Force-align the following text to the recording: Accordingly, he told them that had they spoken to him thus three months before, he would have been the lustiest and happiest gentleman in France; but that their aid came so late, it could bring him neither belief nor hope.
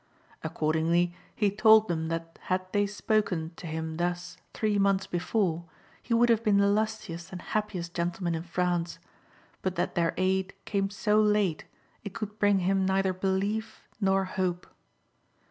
Accordingly, 0.43 1.13
he 1.35 1.51
told 1.51 1.87
them 1.87 2.07
that 2.07 2.39
had 2.45 2.65
they 2.73 2.87
spoken 2.87 3.51
to 3.55 3.67
him 3.67 3.97
thus 3.97 4.37
three 4.51 4.79
months 4.79 5.05
before, 5.05 5.65
he 6.01 6.11
would 6.15 6.29
have 6.29 6.43
been 6.43 6.57
the 6.57 6.65
lustiest 6.67 7.31
and 7.31 7.39
happiest 7.39 7.93
gentleman 7.93 8.33
in 8.33 8.41
France; 8.41 8.97
but 9.61 9.75
that 9.75 9.93
their 9.93 10.15
aid 10.17 10.55
came 10.65 10.89
so 10.89 11.21
late, 11.21 11.65
it 12.03 12.15
could 12.15 12.39
bring 12.39 12.61
him 12.65 12.83
neither 12.83 13.13
belief 13.13 13.87
nor 13.99 14.25
hope. 14.25 14.65